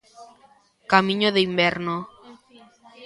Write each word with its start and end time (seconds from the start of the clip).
Camiño 0.91 1.29
de 1.35 1.41
inverno. 1.49 1.95